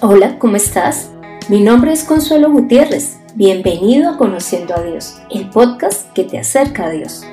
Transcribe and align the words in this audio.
Hola, 0.00 0.38
¿cómo 0.38 0.54
estás? 0.54 1.10
Mi 1.48 1.60
nombre 1.60 1.92
es 1.92 2.04
Consuelo 2.04 2.52
Gutiérrez. 2.52 3.16
Bienvenido 3.34 4.10
a 4.10 4.16
Conociendo 4.16 4.76
a 4.76 4.80
Dios, 4.80 5.16
el 5.28 5.50
podcast 5.50 6.12
que 6.12 6.22
te 6.22 6.38
acerca 6.38 6.84
a 6.84 6.90
Dios. 6.90 7.24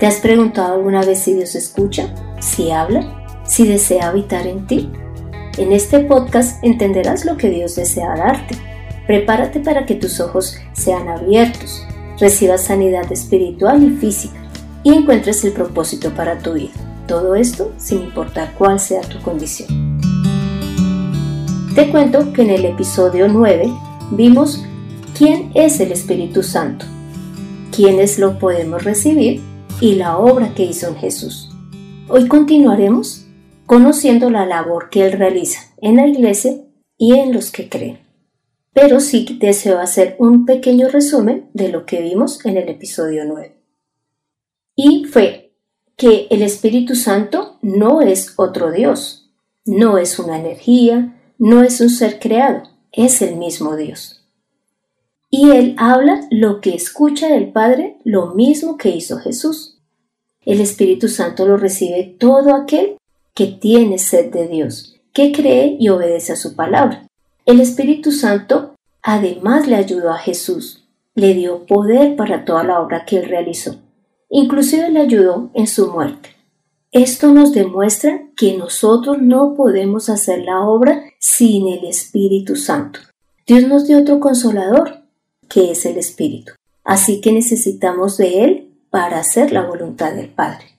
¿Te 0.00 0.06
has 0.06 0.16
preguntado 0.16 0.74
alguna 0.74 1.04
vez 1.04 1.20
si 1.20 1.34
Dios 1.34 1.54
escucha, 1.54 2.12
si 2.40 2.72
habla, 2.72 3.24
si 3.44 3.64
desea 3.64 4.08
habitar 4.08 4.48
en 4.48 4.66
ti? 4.66 4.90
En 5.56 5.70
este 5.70 6.00
podcast 6.00 6.58
entenderás 6.64 7.24
lo 7.24 7.36
que 7.36 7.48
Dios 7.48 7.76
desea 7.76 8.16
darte. 8.16 8.56
Prepárate 9.06 9.60
para 9.60 9.86
que 9.86 9.94
tus 9.94 10.18
ojos 10.18 10.56
sean 10.72 11.08
abiertos, 11.08 11.86
recibas 12.18 12.64
sanidad 12.64 13.10
espiritual 13.12 13.84
y 13.84 13.90
física 13.90 14.42
y 14.82 14.94
encuentres 14.94 15.44
el 15.44 15.52
propósito 15.52 16.12
para 16.12 16.38
tu 16.38 16.54
vida. 16.54 16.72
Todo 17.06 17.36
esto 17.36 17.72
sin 17.76 18.00
importar 18.00 18.52
cuál 18.58 18.80
sea 18.80 19.02
tu 19.02 19.22
condición. 19.22 19.89
Te 21.74 21.88
cuento 21.88 22.32
que 22.32 22.42
en 22.42 22.50
el 22.50 22.64
episodio 22.64 23.28
9 23.28 23.72
vimos 24.10 24.64
quién 25.16 25.52
es 25.54 25.78
el 25.78 25.92
Espíritu 25.92 26.42
Santo, 26.42 26.84
quiénes 27.70 28.18
lo 28.18 28.40
podemos 28.40 28.82
recibir 28.82 29.40
y 29.80 29.94
la 29.94 30.18
obra 30.18 30.52
que 30.52 30.64
hizo 30.64 30.88
en 30.88 30.96
Jesús. 30.96 31.48
Hoy 32.08 32.26
continuaremos 32.26 33.24
conociendo 33.66 34.30
la 34.30 34.46
labor 34.46 34.90
que 34.90 35.06
Él 35.06 35.12
realiza 35.12 35.60
en 35.80 35.94
la 35.94 36.08
iglesia 36.08 36.56
y 36.98 37.14
en 37.14 37.32
los 37.32 37.52
que 37.52 37.68
creen. 37.68 38.00
Pero 38.72 38.98
sí 38.98 39.38
deseo 39.40 39.78
hacer 39.78 40.16
un 40.18 40.46
pequeño 40.46 40.88
resumen 40.88 41.50
de 41.54 41.68
lo 41.68 41.86
que 41.86 42.02
vimos 42.02 42.44
en 42.44 42.56
el 42.56 42.68
episodio 42.68 43.24
9. 43.24 43.56
Y 44.74 45.04
fue 45.04 45.54
que 45.96 46.26
el 46.30 46.42
Espíritu 46.42 46.96
Santo 46.96 47.58
no 47.62 48.00
es 48.00 48.34
otro 48.38 48.72
Dios, 48.72 49.30
no 49.64 49.98
es 49.98 50.18
una 50.18 50.36
energía, 50.36 51.16
no 51.40 51.62
es 51.62 51.80
un 51.80 51.88
ser 51.88 52.20
creado, 52.20 52.64
es 52.92 53.22
el 53.22 53.36
mismo 53.36 53.74
Dios. 53.74 54.22
Y 55.30 55.50
Él 55.52 55.74
habla 55.78 56.28
lo 56.30 56.60
que 56.60 56.74
escucha 56.74 57.28
del 57.28 57.50
Padre, 57.50 57.96
lo 58.04 58.34
mismo 58.34 58.76
que 58.76 58.90
hizo 58.90 59.16
Jesús. 59.16 59.78
El 60.44 60.60
Espíritu 60.60 61.08
Santo 61.08 61.46
lo 61.46 61.56
recibe 61.56 62.14
todo 62.18 62.54
aquel 62.54 62.98
que 63.34 63.46
tiene 63.46 63.98
sed 63.98 64.30
de 64.30 64.48
Dios, 64.48 65.00
que 65.14 65.32
cree 65.32 65.78
y 65.80 65.88
obedece 65.88 66.34
a 66.34 66.36
su 66.36 66.54
palabra. 66.54 67.06
El 67.46 67.60
Espíritu 67.60 68.12
Santo 68.12 68.74
además 69.02 69.66
le 69.66 69.76
ayudó 69.76 70.10
a 70.10 70.18
Jesús, 70.18 70.84
le 71.14 71.32
dio 71.32 71.64
poder 71.64 72.16
para 72.16 72.44
toda 72.44 72.64
la 72.64 72.80
obra 72.80 73.06
que 73.06 73.16
él 73.16 73.30
realizó, 73.30 73.76
inclusive 74.28 74.90
le 74.90 75.00
ayudó 75.00 75.50
en 75.54 75.66
su 75.66 75.90
muerte. 75.90 76.36
Esto 76.92 77.28
nos 77.32 77.52
demuestra 77.52 78.26
que 78.36 78.58
nosotros 78.58 79.22
no 79.22 79.54
podemos 79.54 80.10
hacer 80.10 80.40
la 80.40 80.60
obra 80.60 81.04
sin 81.20 81.68
el 81.68 81.84
Espíritu 81.84 82.56
Santo. 82.56 82.98
Dios 83.46 83.68
nos 83.68 83.86
dio 83.86 83.98
otro 83.98 84.18
consolador, 84.18 85.02
que 85.48 85.70
es 85.70 85.84
el 85.84 85.98
Espíritu. 85.98 86.52
Así 86.82 87.20
que 87.20 87.32
necesitamos 87.32 88.16
de 88.16 88.44
Él 88.44 88.74
para 88.90 89.18
hacer 89.18 89.52
la 89.52 89.66
voluntad 89.66 90.14
del 90.14 90.30
Padre. 90.30 90.78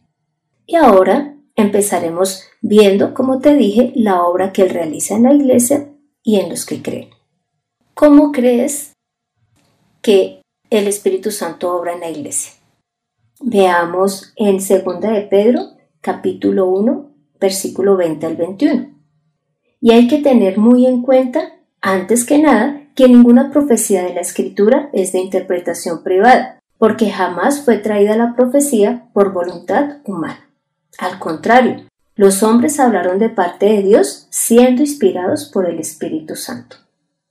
Y 0.66 0.76
ahora 0.76 1.38
empezaremos 1.56 2.44
viendo, 2.62 3.14
como 3.14 3.40
te 3.40 3.56
dije, 3.56 3.94
la 3.96 4.24
obra 4.24 4.52
que 4.52 4.64
Él 4.64 4.72
realiza 4.72 5.16
en 5.16 5.24
la 5.24 5.34
iglesia 5.34 5.90
y 6.24 6.40
en 6.40 6.50
los 6.50 6.66
que 6.66 6.82
creen. 6.82 7.10
¿Cómo 7.94 8.32
crees 8.32 8.94
que 10.02 10.42
el 10.70 10.88
Espíritu 10.88 11.32
Santo 11.32 11.76
obra 11.76 11.94
en 11.94 12.00
la 12.00 12.10
iglesia? 12.10 12.54
Veamos 13.42 14.34
en 14.38 14.58
2 14.58 14.68
de 15.02 15.22
Pedro 15.30 15.62
capítulo 16.00 16.68
1, 16.68 17.12
versículo 17.40 17.96
20 17.96 18.26
al 18.26 18.36
21. 18.36 19.01
Y 19.82 19.92
hay 19.92 20.08
que 20.08 20.20
tener 20.20 20.60
muy 20.60 20.86
en 20.86 21.02
cuenta, 21.02 21.54
antes 21.82 22.24
que 22.24 22.38
nada, 22.38 22.84
que 22.96 23.10
ninguna 23.10 23.52
profecía 23.52 24.04
de 24.04 24.14
la 24.14 24.22
escritura 24.22 24.90
es 24.94 25.12
de 25.12 25.20
interpretación 25.20 26.04
privada, 26.04 26.60
porque 26.78 27.10
jamás 27.10 27.62
fue 27.62 27.78
traída 27.78 28.16
la 28.16 28.36
profecía 28.36 29.10
por 29.14 29.34
voluntad 29.34 29.98
humana. 30.06 30.48
Al 31.00 31.20
contrario, 31.20 31.86
los 32.16 32.44
hombres 32.44 32.80
hablaron 32.80 33.18
de 33.18 33.30
parte 33.30 33.66
de 33.66 33.82
Dios 33.82 34.28
siendo 34.30 34.82
inspirados 34.82 35.46
por 35.46 35.68
el 35.68 35.80
Espíritu 35.80 36.36
Santo. 36.36 36.78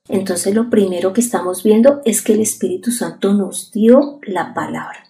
Entonces 0.09 0.55
lo 0.55 0.71
primero 0.71 1.13
que 1.13 1.21
estamos 1.21 1.63
viendo 1.63 2.03
es 2.05 2.23
que 2.23 2.33
el 2.33 2.41
Espíritu 2.41 2.91
Santo 2.91 3.33
nos 3.33 3.71
dio 3.71 4.19
la 4.23 4.55
palabra 4.55 5.05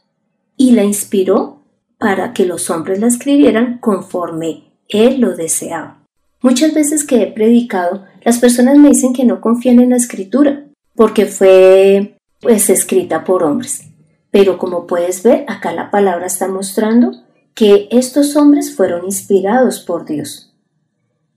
y 0.56 0.73
la 0.73 0.84
inspiró 0.84 1.62
para 1.97 2.34
que 2.34 2.45
los 2.45 2.69
hombres 2.69 3.00
la 3.00 3.06
escribieran 3.06 3.79
conforme 3.79 4.65
él 4.89 5.21
lo 5.21 5.34
deseaba. 5.34 6.00
Muchas 6.43 6.73
veces 6.73 7.05
que 7.05 7.23
he 7.23 7.27
predicado, 7.27 8.05
las 8.23 8.39
personas 8.39 8.78
me 8.78 8.89
dicen 8.89 9.12
que 9.12 9.25
no 9.25 9.41
confían 9.41 9.81
en 9.81 9.91
la 9.91 9.97
escritura, 9.97 10.67
porque 10.95 11.27
fue 11.27 12.17
pues 12.41 12.71
escrita 12.71 13.25
por 13.25 13.43
hombres. 13.43 13.84
Pero 14.31 14.59
como 14.59 14.87
puedes 14.87 15.23
ver, 15.23 15.45
acá 15.49 15.73
la 15.73 15.91
palabra 15.91 16.27
está 16.27 16.49
mostrando 16.49 17.12
que 17.55 17.89
estos 17.91 18.37
hombres 18.37 18.75
fueron 18.75 19.05
inspirados 19.05 19.81
por 19.81 20.06
Dios. 20.06 20.55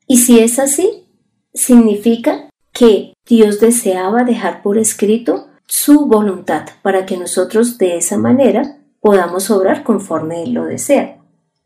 Y 0.07 0.17
si 0.17 0.39
es 0.39 0.59
así, 0.59 1.05
significa 1.53 2.49
que 2.71 3.13
Dios 3.25 3.59
deseaba 3.59 4.23
dejar 4.23 4.61
por 4.61 4.77
escrito 4.77 5.47
su 5.65 6.05
voluntad 6.05 6.65
para 6.81 7.05
que 7.05 7.17
nosotros 7.17 7.77
de 7.77 7.97
esa 7.97 8.17
manera 8.17 8.77
podamos 8.99 9.49
obrar 9.49 9.83
conforme 9.83 10.43
Él 10.43 10.53
lo 10.53 10.65
desea. 10.65 11.17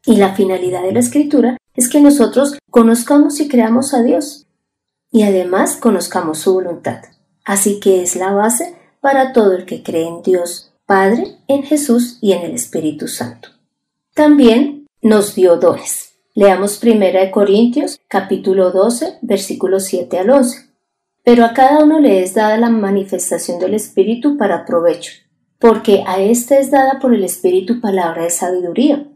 Y 0.06 0.16
la 0.16 0.34
finalidad 0.34 0.84
de 0.84 0.94
la 0.94 1.00
escritura 1.00 1.58
es 1.78 1.88
que 1.88 2.02
nosotros 2.02 2.58
conozcamos 2.70 3.40
y 3.40 3.48
creamos 3.48 3.94
a 3.94 4.04
Dios 4.04 4.46
y 5.12 5.24
además 5.24 5.78
conozcamos 5.78 6.40
su 6.40 6.56
voluntad. 6.56 7.02
Así 7.46 7.80
que 7.80 8.04
es 8.04 8.18
la 8.18 8.34
base 8.34 8.76
para 9.00 9.32
todo 9.32 9.54
el 9.54 9.66
que 9.66 9.82
cree 9.82 10.06
en 10.06 10.22
Dios 10.22 10.74
Padre, 10.86 11.38
en 11.48 11.64
Jesús 11.64 12.18
y 12.20 12.34
en 12.34 12.42
el 12.42 12.52
Espíritu 12.52 13.08
Santo. 13.08 13.50
También 14.14 14.88
nos 15.02 15.36
dio 15.36 15.56
dones. 15.56 16.14
Leamos 16.34 16.84
1 16.84 17.32
Corintios 17.32 18.00
capítulo 18.10 18.72
12 18.72 19.20
versículos 19.22 19.86
7 19.86 20.20
al 20.20 20.32
11. 20.32 20.70
Pero 21.24 21.46
a 21.46 21.54
cada 21.54 21.84
uno 21.84 22.02
le 22.02 22.24
es 22.24 22.34
dada 22.34 22.58
la 22.58 22.70
manifestación 22.70 23.60
del 23.60 23.74
Espíritu 23.74 24.38
para 24.38 24.66
provecho 24.66 25.12
porque 25.60 26.04
a 26.06 26.22
éste 26.22 26.60
es 26.60 26.72
dada 26.72 27.00
por 27.00 27.14
el 27.14 27.24
Espíritu 27.24 27.82
palabra 27.82 28.24
de 28.24 28.30
sabiduría, 28.30 29.08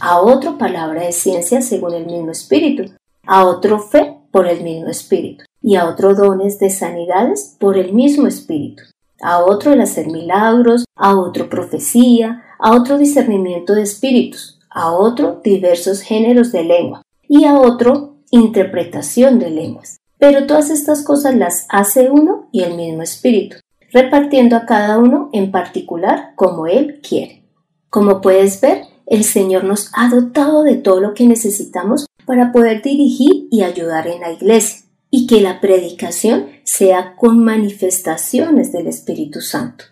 a 0.00 0.20
otro 0.20 0.58
palabra 0.58 1.02
de 1.02 1.12
ciencia 1.12 1.62
según 1.62 1.94
el 1.94 2.06
mismo 2.06 2.30
Espíritu, 2.30 2.92
a 3.26 3.44
otro 3.46 3.78
fe 3.78 4.16
por 4.30 4.46
el 4.46 4.62
mismo 4.62 4.88
Espíritu, 4.88 5.44
y 5.62 5.76
a 5.76 5.86
otro 5.86 6.14
dones 6.14 6.58
de 6.58 6.70
sanidades 6.70 7.56
por 7.58 7.76
el 7.78 7.92
mismo 7.92 8.26
Espíritu, 8.26 8.82
a 9.20 9.44
otro 9.44 9.72
el 9.72 9.80
hacer 9.80 10.06
milagros, 10.08 10.84
a 10.94 11.18
otro 11.18 11.48
profecía, 11.48 12.42
a 12.58 12.74
otro 12.74 12.98
discernimiento 12.98 13.74
de 13.74 13.82
espíritus, 13.82 14.58
a 14.70 14.92
otro 14.92 15.40
diversos 15.42 16.00
géneros 16.00 16.52
de 16.52 16.64
lengua, 16.64 17.02
y 17.28 17.44
a 17.44 17.58
otro 17.58 18.16
interpretación 18.30 19.38
de 19.38 19.50
lenguas. 19.50 19.98
Pero 20.18 20.46
todas 20.46 20.70
estas 20.70 21.02
cosas 21.02 21.34
las 21.34 21.66
hace 21.68 22.10
uno 22.10 22.48
y 22.52 22.62
el 22.62 22.74
mismo 22.74 23.02
Espíritu 23.02 23.56
repartiendo 23.92 24.56
a 24.56 24.66
cada 24.66 24.98
uno 24.98 25.30
en 25.32 25.50
particular 25.50 26.32
como 26.36 26.66
Él 26.66 27.00
quiere. 27.06 27.44
Como 27.88 28.20
puedes 28.20 28.60
ver, 28.60 28.82
el 29.06 29.24
Señor 29.24 29.64
nos 29.64 29.90
ha 29.94 30.08
dotado 30.08 30.62
de 30.62 30.76
todo 30.76 31.00
lo 31.00 31.14
que 31.14 31.26
necesitamos 31.26 32.06
para 32.24 32.52
poder 32.52 32.82
dirigir 32.82 33.48
y 33.50 33.62
ayudar 33.62 34.06
en 34.08 34.20
la 34.20 34.32
iglesia 34.32 34.84
y 35.10 35.26
que 35.26 35.40
la 35.40 35.60
predicación 35.60 36.46
sea 36.64 37.14
con 37.16 37.42
manifestaciones 37.42 38.72
del 38.72 38.88
Espíritu 38.88 39.40
Santo. 39.40 39.84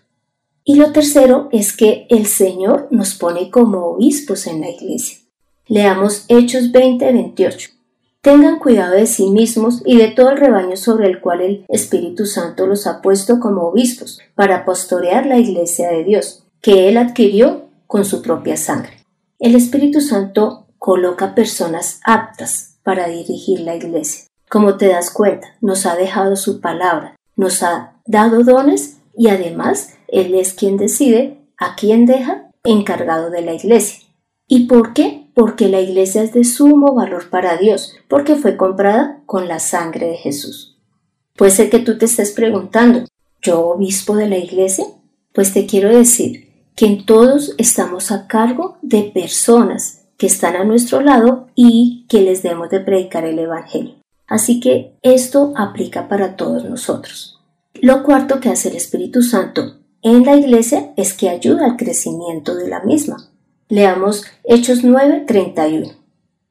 Y 0.63 0.75
lo 0.75 0.91
tercero 0.91 1.49
es 1.51 1.75
que 1.75 2.07
el 2.09 2.25
Señor 2.25 2.87
nos 2.91 3.15
pone 3.15 3.49
como 3.49 3.85
obispos 3.85 4.47
en 4.47 4.61
la 4.61 4.69
iglesia. 4.69 5.19
Leamos 5.67 6.25
Hechos 6.27 6.71
20-28 6.71 7.75
tengan 8.25 8.57
cuidado 8.57 8.95
de 8.95 9.05
sí 9.05 9.29
mismos 9.29 9.83
y 9.85 9.97
de 9.97 10.07
todo 10.07 10.31
el 10.31 10.37
rebaño 10.37 10.77
sobre 10.77 11.07
el 11.07 11.21
cual 11.21 11.41
el 11.41 11.65
Espíritu 11.69 12.25
Santo 12.25 12.65
los 12.65 12.87
ha 12.87 12.99
puesto 13.03 13.39
como 13.39 13.67
obispos 13.67 14.19
para 14.33 14.65
pastorear 14.65 15.27
la 15.27 15.37
iglesia 15.37 15.89
de 15.91 16.03
Dios, 16.03 16.43
que 16.59 16.89
Él 16.89 16.97
adquirió 16.97 17.65
con 17.85 18.03
su 18.03 18.23
propia 18.23 18.57
sangre. 18.57 19.04
El 19.39 19.55
Espíritu 19.55 20.01
Santo 20.01 20.67
coloca 20.77 21.35
personas 21.35 21.99
aptas 22.03 22.77
para 22.83 23.07
dirigir 23.07 23.61
la 23.61 23.75
iglesia. 23.75 24.25
Como 24.49 24.77
te 24.77 24.87
das 24.87 25.11
cuenta, 25.11 25.55
nos 25.61 25.85
ha 25.85 25.95
dejado 25.95 26.35
su 26.35 26.61
palabra, 26.61 27.15
nos 27.35 27.63
ha 27.63 27.95
dado 28.05 28.43
dones 28.43 28.97
y 29.17 29.29
además 29.29 29.93
Él 30.07 30.35
es 30.35 30.53
quien 30.53 30.77
decide 30.77 31.41
a 31.57 31.75
quién 31.75 32.05
deja 32.05 32.51
encargado 32.63 33.29
de 33.29 33.41
la 33.41 33.53
iglesia. 33.53 34.07
¿Y 34.47 34.67
por 34.67 34.93
qué? 34.93 35.25
porque 35.35 35.67
la 35.67 35.81
iglesia 35.81 36.23
es 36.23 36.33
de 36.33 36.45
sumo 36.45 36.95
valor 36.95 37.29
para 37.29 37.57
Dios, 37.57 37.93
porque 38.07 38.35
fue 38.35 38.55
comprada 38.55 39.21
con 39.25 39.47
la 39.47 39.59
sangre 39.59 40.07
de 40.07 40.15
Jesús. 40.15 40.77
Puede 41.35 41.51
ser 41.51 41.69
que 41.69 41.79
tú 41.79 41.97
te 41.97 42.05
estés 42.05 42.31
preguntando, 42.31 43.03
¿yo 43.41 43.67
obispo 43.67 44.15
de 44.15 44.29
la 44.29 44.37
iglesia? 44.37 44.85
Pues 45.33 45.53
te 45.53 45.65
quiero 45.65 45.89
decir 45.89 46.44
que 46.75 47.01
todos 47.05 47.55
estamos 47.57 48.11
a 48.11 48.27
cargo 48.27 48.77
de 48.81 49.03
personas 49.03 50.05
que 50.17 50.27
están 50.27 50.55
a 50.55 50.63
nuestro 50.63 51.01
lado 51.01 51.47
y 51.55 52.05
que 52.09 52.21
les 52.21 52.43
debemos 52.43 52.69
de 52.69 52.81
predicar 52.81 53.25
el 53.25 53.39
Evangelio. 53.39 53.95
Así 54.27 54.59
que 54.59 54.93
esto 55.01 55.53
aplica 55.55 56.07
para 56.07 56.35
todos 56.35 56.65
nosotros. 56.65 57.39
Lo 57.75 58.03
cuarto 58.03 58.39
que 58.39 58.49
hace 58.49 58.69
el 58.69 58.75
Espíritu 58.75 59.21
Santo 59.21 59.77
en 60.01 60.23
la 60.23 60.35
iglesia 60.35 60.93
es 60.97 61.13
que 61.13 61.29
ayuda 61.29 61.65
al 61.65 61.77
crecimiento 61.77 62.55
de 62.55 62.67
la 62.67 62.81
misma. 62.81 63.29
Leamos 63.69 64.23
Hechos 64.43 64.83
9:31. 64.83 65.93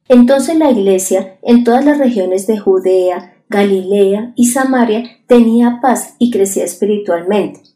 Entonces 0.08 0.56
la 0.56 0.70
iglesia 0.70 1.38
en 1.42 1.64
todas 1.64 1.84
las 1.84 1.98
regiones 1.98 2.46
de 2.46 2.58
Judea, 2.58 3.34
Galilea 3.48 4.32
y 4.36 4.46
Samaria 4.46 5.04
tenía 5.26 5.80
paz 5.80 6.14
y 6.18 6.30
crecía 6.30 6.64
espiritualmente. 6.64 7.73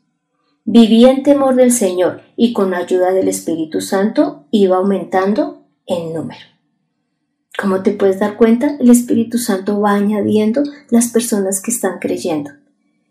Vivía 0.70 1.10
en 1.12 1.22
temor 1.22 1.54
del 1.54 1.72
Señor 1.72 2.20
y 2.36 2.52
con 2.52 2.74
ayuda 2.74 3.12
del 3.12 3.28
Espíritu 3.28 3.80
Santo 3.80 4.44
iba 4.50 4.76
aumentando 4.76 5.62
en 5.86 6.12
número. 6.12 6.44
Como 7.58 7.82
te 7.82 7.92
puedes 7.92 8.18
dar 8.18 8.36
cuenta, 8.36 8.76
el 8.78 8.90
Espíritu 8.90 9.38
Santo 9.38 9.80
va 9.80 9.94
añadiendo 9.94 10.62
las 10.90 11.08
personas 11.08 11.62
que 11.62 11.70
están 11.70 11.98
creyendo. 11.98 12.50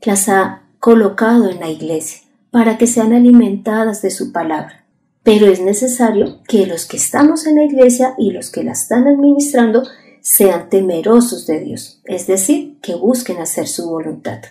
Las 0.03 0.29
ha 0.29 0.67
colocado 0.77 1.49
en 1.49 1.59
la 1.59 1.71
iglesia 1.71 2.19
para 2.51 2.77
que 2.77 2.85
sean 2.85 3.11
alimentadas 3.11 4.03
de 4.03 4.11
su 4.11 4.31
palabra. 4.31 4.85
Pero 5.23 5.47
es 5.47 5.59
necesario 5.59 6.43
que 6.47 6.67
los 6.67 6.85
que 6.85 6.97
estamos 6.97 7.47
en 7.47 7.55
la 7.55 7.63
iglesia 7.63 8.13
y 8.19 8.33
los 8.33 8.51
que 8.51 8.63
la 8.63 8.73
están 8.73 9.07
administrando 9.07 9.81
sean 10.21 10.69
temerosos 10.69 11.47
de 11.47 11.61
Dios, 11.61 12.03
es 12.05 12.27
decir, 12.27 12.77
que 12.83 12.93
busquen 12.93 13.39
hacer 13.39 13.67
su 13.67 13.89
voluntad. 13.89 14.41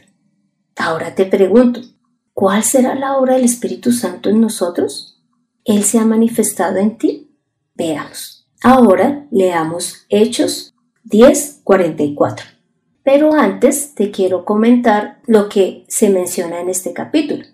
Ahora 0.75 1.14
te 1.14 1.25
pregunto, 1.25 1.82
¿cuál 2.37 2.65
será 2.65 2.94
la 2.94 3.17
obra 3.17 3.37
del 3.37 3.47
Espíritu 3.47 3.93
Santo 3.93 4.29
en 4.29 4.43
nosotros? 4.43 5.23
¿Él 5.65 5.85
se 5.85 5.99
ha 5.99 6.05
manifestado 6.05 6.77
en 6.77 6.99
ti? 6.99 7.35
Veamos. 7.75 8.47
Ahora 8.62 9.27
leamos 9.31 10.05
Hechos 10.11 10.75
10:44. 11.05 12.44
Pero 13.03 13.33
antes 13.33 13.94
te 13.94 14.11
quiero 14.11 14.44
comentar 14.44 15.23
lo 15.27 15.49
que 15.49 15.87
se 15.88 16.11
menciona 16.11 16.61
en 16.61 16.69
este 16.69 16.93
capítulo. 16.93 17.47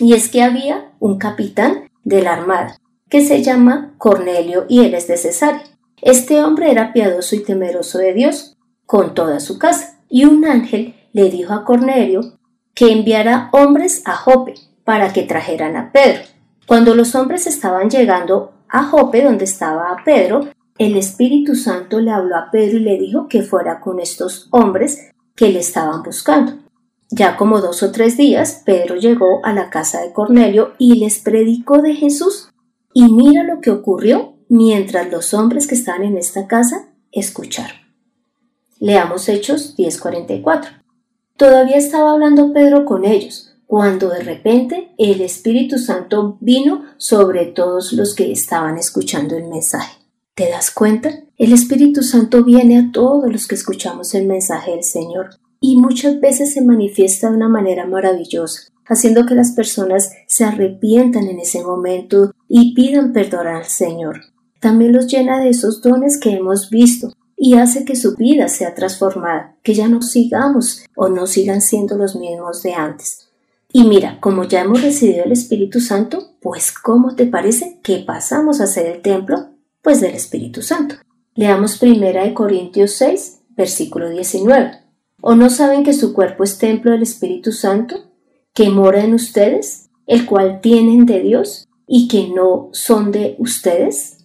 Y 0.00 0.14
es 0.14 0.28
que 0.28 0.42
había 0.42 0.92
un 0.98 1.18
capitán 1.18 1.88
de 2.02 2.22
la 2.22 2.32
armada 2.32 2.78
que 3.08 3.24
se 3.24 3.44
llama 3.44 3.94
Cornelio 3.96 4.66
y 4.68 4.80
él 4.80 4.94
es 4.94 5.06
de 5.06 5.18
Cesarea. 5.18 5.62
Este 6.02 6.42
hombre 6.42 6.72
era 6.72 6.92
piadoso 6.92 7.36
y 7.36 7.44
temeroso 7.44 7.98
de 7.98 8.12
Dios 8.12 8.56
con 8.86 9.14
toda 9.14 9.38
su 9.38 9.58
casa, 9.58 10.00
y 10.08 10.24
un 10.24 10.44
ángel 10.44 10.96
le 11.12 11.30
dijo 11.30 11.52
a 11.52 11.64
Cornelio 11.64 12.36
que 12.76 12.92
enviara 12.92 13.48
hombres 13.52 14.02
a 14.04 14.14
Jope 14.14 14.54
para 14.84 15.12
que 15.12 15.22
trajeran 15.22 15.76
a 15.76 15.90
Pedro. 15.92 16.22
Cuando 16.66 16.94
los 16.94 17.14
hombres 17.14 17.46
estaban 17.46 17.88
llegando 17.88 18.52
a 18.68 18.84
Jope, 18.84 19.24
donde 19.24 19.46
estaba 19.46 19.96
Pedro, 20.04 20.50
el 20.78 20.96
Espíritu 20.96 21.54
Santo 21.54 22.00
le 22.00 22.10
habló 22.10 22.36
a 22.36 22.50
Pedro 22.52 22.76
y 22.76 22.82
le 22.82 22.98
dijo 22.98 23.28
que 23.28 23.42
fuera 23.42 23.80
con 23.80 23.98
estos 23.98 24.48
hombres 24.50 25.10
que 25.34 25.48
le 25.48 25.60
estaban 25.60 26.02
buscando. 26.02 26.58
Ya 27.10 27.38
como 27.38 27.62
dos 27.62 27.82
o 27.82 27.92
tres 27.92 28.18
días, 28.18 28.62
Pedro 28.66 28.96
llegó 28.96 29.40
a 29.42 29.54
la 29.54 29.70
casa 29.70 30.02
de 30.02 30.12
Cornelio 30.12 30.74
y 30.78 30.98
les 30.98 31.18
predicó 31.18 31.80
de 31.80 31.94
Jesús. 31.94 32.50
Y 32.92 33.10
mira 33.10 33.42
lo 33.42 33.62
que 33.62 33.70
ocurrió 33.70 34.34
mientras 34.50 35.10
los 35.10 35.32
hombres 35.32 35.66
que 35.66 35.76
estaban 35.76 36.04
en 36.04 36.18
esta 36.18 36.46
casa 36.46 36.90
escucharon. 37.10 37.76
Leamos 38.80 39.30
Hechos 39.30 39.74
10:44. 39.78 40.85
Todavía 41.36 41.76
estaba 41.76 42.12
hablando 42.12 42.52
Pedro 42.52 42.84
con 42.84 43.04
ellos, 43.04 43.54
cuando 43.66 44.08
de 44.08 44.22
repente 44.22 44.92
el 44.96 45.20
Espíritu 45.20 45.78
Santo 45.78 46.38
vino 46.40 46.84
sobre 46.96 47.46
todos 47.46 47.92
los 47.92 48.14
que 48.14 48.32
estaban 48.32 48.78
escuchando 48.78 49.36
el 49.36 49.48
mensaje. 49.48 49.98
¿Te 50.34 50.48
das 50.48 50.70
cuenta? 50.70 51.10
El 51.36 51.52
Espíritu 51.52 52.02
Santo 52.02 52.42
viene 52.44 52.78
a 52.78 52.90
todos 52.92 53.30
los 53.30 53.46
que 53.46 53.54
escuchamos 53.54 54.14
el 54.14 54.26
mensaje 54.26 54.70
del 54.72 54.84
Señor 54.84 55.30
y 55.60 55.76
muchas 55.76 56.20
veces 56.20 56.54
se 56.54 56.62
manifiesta 56.62 57.28
de 57.28 57.36
una 57.36 57.48
manera 57.48 57.86
maravillosa, 57.86 58.72
haciendo 58.86 59.26
que 59.26 59.34
las 59.34 59.52
personas 59.52 60.12
se 60.26 60.44
arrepientan 60.44 61.28
en 61.28 61.40
ese 61.40 61.62
momento 61.62 62.32
y 62.48 62.74
pidan 62.74 63.12
perdón 63.12 63.46
al 63.46 63.64
Señor 63.64 64.20
también 64.60 64.92
los 64.92 65.06
llena 65.06 65.38
de 65.40 65.50
esos 65.50 65.80
dones 65.80 66.18
que 66.18 66.30
hemos 66.30 66.70
visto 66.70 67.12
y 67.36 67.54
hace 67.54 67.84
que 67.84 67.96
su 67.96 68.16
vida 68.16 68.48
sea 68.48 68.74
transformada, 68.74 69.56
que 69.62 69.74
ya 69.74 69.88
no 69.88 70.00
sigamos 70.02 70.84
o 70.96 71.08
no 71.08 71.26
sigan 71.26 71.60
siendo 71.60 71.96
los 71.96 72.16
mismos 72.16 72.62
de 72.62 72.74
antes. 72.74 73.28
Y 73.72 73.84
mira, 73.84 74.18
como 74.20 74.44
ya 74.44 74.62
hemos 74.62 74.82
recibido 74.82 75.24
el 75.24 75.32
Espíritu 75.32 75.80
Santo, 75.80 76.36
pues 76.40 76.72
¿cómo 76.72 77.14
te 77.14 77.26
parece 77.26 77.78
que 77.82 77.98
pasamos 77.98 78.60
a 78.60 78.66
ser 78.66 78.86
el 78.86 79.02
templo? 79.02 79.50
Pues 79.82 80.00
del 80.00 80.14
Espíritu 80.14 80.62
Santo. 80.62 80.96
Leamos 81.34 81.76
primera 81.76 82.24
de 82.24 82.32
Corintios 82.32 82.92
6, 82.92 83.40
versículo 83.50 84.08
19. 84.08 84.80
¿O 85.20 85.34
no 85.34 85.50
saben 85.50 85.84
que 85.84 85.92
su 85.92 86.14
cuerpo 86.14 86.44
es 86.44 86.56
templo 86.56 86.92
del 86.92 87.02
Espíritu 87.02 87.52
Santo, 87.52 87.96
que 88.54 88.70
mora 88.70 89.04
en 89.04 89.12
ustedes, 89.12 89.90
el 90.06 90.24
cual 90.24 90.60
tienen 90.62 91.04
de 91.04 91.20
Dios 91.20 91.68
y 91.86 92.08
que 92.08 92.28
no 92.28 92.70
son 92.72 93.12
de 93.12 93.36
ustedes? 93.38 94.24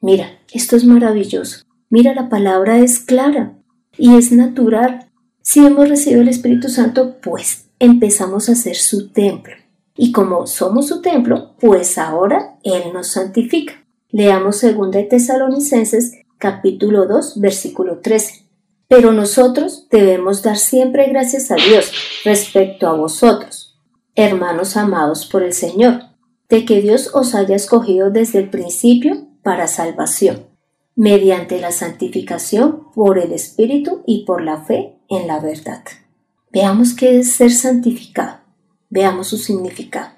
Mira, 0.00 0.38
esto 0.52 0.76
es 0.76 0.84
maravilloso. 0.84 1.65
Mira, 1.96 2.12
la 2.12 2.28
palabra 2.28 2.78
es 2.80 2.98
clara 2.98 3.54
y 3.96 4.16
es 4.16 4.30
natural. 4.30 5.10
Si 5.40 5.64
hemos 5.64 5.88
recibido 5.88 6.20
el 6.20 6.28
Espíritu 6.28 6.68
Santo, 6.68 7.16
pues 7.22 7.70
empezamos 7.78 8.50
a 8.50 8.54
ser 8.54 8.76
su 8.76 9.08
templo. 9.12 9.54
Y 9.96 10.12
como 10.12 10.46
somos 10.46 10.88
su 10.88 11.00
templo, 11.00 11.54
pues 11.58 11.96
ahora 11.96 12.58
Él 12.64 12.92
nos 12.92 13.12
santifica. 13.12 13.82
Leamos 14.10 14.60
2 14.60 14.90
de 14.90 15.04
Tesalonicenses 15.04 16.12
capítulo 16.36 17.06
2 17.06 17.40
versículo 17.40 18.00
13. 18.00 18.44
Pero 18.88 19.12
nosotros 19.12 19.86
debemos 19.90 20.42
dar 20.42 20.58
siempre 20.58 21.08
gracias 21.08 21.50
a 21.50 21.54
Dios 21.54 21.90
respecto 22.26 22.88
a 22.88 22.92
vosotros, 22.92 23.80
hermanos 24.14 24.76
amados 24.76 25.24
por 25.24 25.42
el 25.42 25.54
Señor, 25.54 26.02
de 26.50 26.66
que 26.66 26.82
Dios 26.82 27.12
os 27.14 27.34
haya 27.34 27.56
escogido 27.56 28.10
desde 28.10 28.40
el 28.40 28.50
principio 28.50 29.28
para 29.42 29.66
salvación, 29.66 30.55
mediante 30.96 31.60
la 31.60 31.70
santificación 31.72 32.90
por 32.94 33.18
el 33.18 33.32
Espíritu 33.32 34.02
y 34.06 34.24
por 34.24 34.42
la 34.42 34.64
fe 34.64 34.98
en 35.08 35.26
la 35.26 35.38
verdad. 35.38 35.84
Veamos 36.50 36.94
qué 36.94 37.18
es 37.18 37.32
ser 37.32 37.52
santificado. 37.52 38.38
Veamos 38.88 39.28
su 39.28 39.36
significado. 39.36 40.10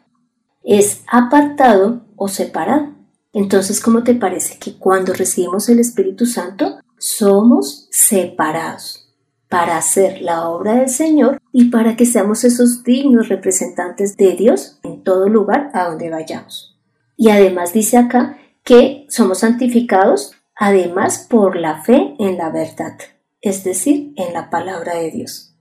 Es 0.62 1.02
apartado 1.10 2.02
o 2.16 2.28
separado. 2.28 2.94
Entonces, 3.32 3.80
¿cómo 3.80 4.04
te 4.04 4.14
parece 4.14 4.58
que 4.58 4.78
cuando 4.78 5.12
recibimos 5.12 5.68
el 5.68 5.80
Espíritu 5.80 6.26
Santo 6.26 6.78
somos 6.96 7.88
separados 7.90 9.12
para 9.48 9.76
hacer 9.76 10.20
la 10.22 10.48
obra 10.48 10.74
del 10.74 10.88
Señor 10.88 11.40
y 11.52 11.70
para 11.70 11.96
que 11.96 12.06
seamos 12.06 12.44
esos 12.44 12.84
dignos 12.84 13.28
representantes 13.28 14.16
de 14.16 14.34
Dios 14.34 14.78
en 14.84 15.02
todo 15.02 15.28
lugar 15.28 15.70
a 15.74 15.88
donde 15.88 16.10
vayamos? 16.10 16.78
Y 17.16 17.30
además 17.30 17.72
dice 17.72 17.96
acá 17.96 18.38
que 18.62 19.06
somos 19.08 19.38
santificados 19.38 20.37
además 20.58 21.26
por 21.30 21.56
la 21.56 21.82
fe 21.82 22.16
en 22.18 22.36
la 22.36 22.50
verdad, 22.50 22.98
es 23.40 23.64
decir, 23.64 24.12
en 24.16 24.34
la 24.34 24.50
palabra 24.50 24.96
de 24.96 25.10
Dios. 25.10 25.54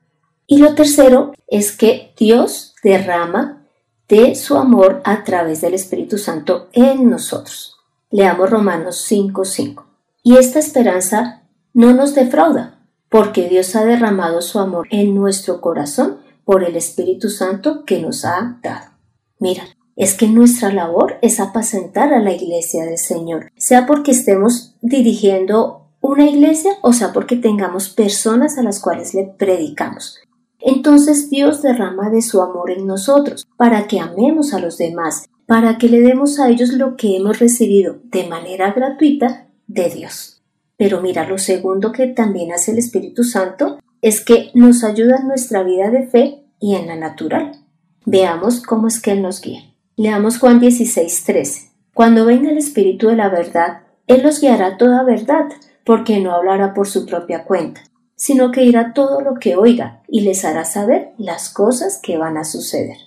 Y 0.47 0.57
lo 0.57 0.73
tercero 0.75 1.33
es 1.47 1.71
que 1.71 2.13
Dios 2.17 2.75
derrama 2.83 3.65
de 4.09 4.35
su 4.35 4.57
amor 4.57 5.01
a 5.05 5.23
través 5.23 5.61
del 5.61 5.75
Espíritu 5.75 6.17
Santo 6.17 6.69
en 6.73 7.09
nosotros. 7.09 7.77
Leamos 8.09 8.49
Romanos 8.49 9.05
5:5. 9.07 9.85
Y 10.23 10.37
esta 10.37 10.59
esperanza 10.59 11.43
no 11.73 11.93
nos 11.93 12.15
defrauda, 12.15 12.79
porque 13.09 13.47
Dios 13.47 13.75
ha 13.75 13.85
derramado 13.85 14.41
su 14.41 14.59
amor 14.59 14.87
en 14.89 15.13
nuestro 15.13 15.61
corazón 15.61 16.19
por 16.43 16.63
el 16.63 16.75
Espíritu 16.75 17.29
Santo 17.29 17.85
que 17.85 18.01
nos 18.01 18.25
ha 18.25 18.57
dado. 18.63 18.91
Mira, 19.39 19.63
es 19.97 20.13
que 20.13 20.27
nuestra 20.27 20.71
labor 20.71 21.17
es 21.21 21.39
apacentar 21.41 22.13
a 22.13 22.21
la 22.21 22.31
iglesia 22.31 22.85
del 22.85 22.99
Señor, 22.99 23.51
sea 23.57 23.85
porque 23.85 24.11
estemos 24.11 24.75
dirigiendo 24.81 25.87
una 25.99 26.29
iglesia 26.29 26.71
o 26.83 26.93
sea 26.93 27.11
porque 27.11 27.35
tengamos 27.35 27.89
personas 27.89 28.57
a 28.57 28.63
las 28.63 28.79
cuales 28.79 29.13
le 29.13 29.23
predicamos. 29.23 30.19
Entonces 30.59 31.29
Dios 31.29 31.61
derrama 31.61 32.09
de 32.09 32.21
su 32.21 32.41
amor 32.41 32.71
en 32.71 32.85
nosotros 32.85 33.47
para 33.57 33.87
que 33.87 33.99
amemos 33.99 34.53
a 34.53 34.59
los 34.59 34.77
demás, 34.77 35.25
para 35.47 35.77
que 35.77 35.89
le 35.89 36.01
demos 36.01 36.39
a 36.39 36.49
ellos 36.49 36.69
lo 36.69 36.95
que 36.95 37.17
hemos 37.17 37.39
recibido 37.39 37.97
de 38.03 38.27
manera 38.27 38.73
gratuita 38.73 39.47
de 39.65 39.89
Dios. 39.89 40.43
Pero 40.77 41.01
mira, 41.01 41.27
lo 41.27 41.39
segundo 41.39 41.91
que 41.91 42.05
también 42.07 42.51
hace 42.51 42.71
el 42.71 42.77
Espíritu 42.77 43.23
Santo 43.23 43.79
es 44.01 44.23
que 44.23 44.51
nos 44.53 44.83
ayuda 44.83 45.17
en 45.17 45.27
nuestra 45.27 45.63
vida 45.63 45.89
de 45.89 46.05
fe 46.07 46.43
y 46.59 46.75
en 46.75 46.87
la 46.87 46.95
natural. 46.95 47.63
Veamos 48.05 48.61
cómo 48.61 48.87
es 48.87 49.01
que 49.01 49.11
Él 49.11 49.23
nos 49.23 49.41
guía. 49.41 49.66
Leamos 49.99 50.37
Juan 50.37 50.59
16, 50.59 51.23
13. 51.25 51.71
Cuando 51.93 52.25
venga 52.25 52.51
el 52.51 52.57
Espíritu 52.57 53.07
de 53.07 53.15
la 53.15 53.29
verdad, 53.29 53.81
Él 54.05 54.21
los 54.21 54.39
guiará 54.39 54.77
toda 54.77 55.03
verdad, 55.03 55.47
porque 55.83 56.19
no 56.19 56.31
hablará 56.33 56.73
por 56.75 56.87
su 56.87 57.05
propia 57.05 57.43
cuenta, 57.45 57.81
sino 58.15 58.51
que 58.51 58.63
irá 58.63 58.93
todo 58.93 59.21
lo 59.21 59.35
que 59.39 59.55
oiga 59.55 60.03
y 60.07 60.21
les 60.21 60.45
hará 60.45 60.65
saber 60.65 61.09
las 61.17 61.49
cosas 61.49 61.99
que 62.01 62.15
van 62.15 62.37
a 62.37 62.43
suceder. 62.43 62.97